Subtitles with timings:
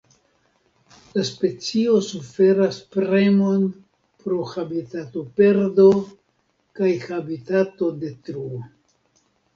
[1.17, 3.67] La specio suferas premon
[4.23, 5.85] pro habitatoperdo
[6.81, 8.65] kaj habitatodetruo.